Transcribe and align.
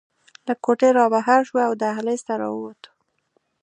له 0.47 0.53
کوټې 0.63 0.89
رابهر 0.97 1.39
شوو 1.47 1.59
او 1.67 1.71
دهلېز 1.81 2.21
ته 2.27 2.33
راووتو. 2.41 2.89